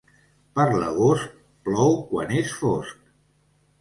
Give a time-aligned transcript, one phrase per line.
[0.59, 2.99] Per l'agost, plou quan és fosc.